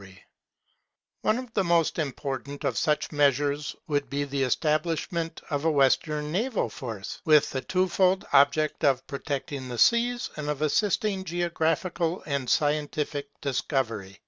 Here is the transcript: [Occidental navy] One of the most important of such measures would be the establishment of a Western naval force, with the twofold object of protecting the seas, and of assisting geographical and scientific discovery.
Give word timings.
[Occidental 0.00 0.14
navy] 0.16 0.24
One 1.20 1.38
of 1.40 1.52
the 1.52 1.62
most 1.64 1.98
important 1.98 2.64
of 2.64 2.78
such 2.78 3.12
measures 3.12 3.76
would 3.86 4.08
be 4.08 4.24
the 4.24 4.44
establishment 4.44 5.42
of 5.50 5.66
a 5.66 5.70
Western 5.70 6.32
naval 6.32 6.70
force, 6.70 7.20
with 7.26 7.50
the 7.50 7.60
twofold 7.60 8.24
object 8.32 8.82
of 8.82 9.06
protecting 9.06 9.68
the 9.68 9.76
seas, 9.76 10.30
and 10.38 10.48
of 10.48 10.62
assisting 10.62 11.24
geographical 11.24 12.22
and 12.24 12.48
scientific 12.48 13.28
discovery. 13.42 14.22